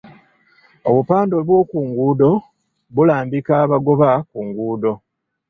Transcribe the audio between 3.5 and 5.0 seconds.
abagoba ku nguudo.